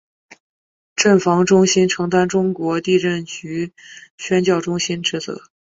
[0.95, 3.71] 震防中心承担中国地震局
[4.17, 5.43] 宣教中心职责。